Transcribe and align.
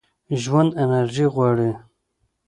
ژوند 0.41 0.71
انرژي 0.83 1.25
غواړي. 1.33 1.71